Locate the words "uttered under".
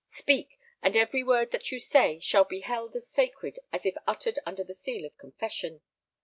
4.07-4.63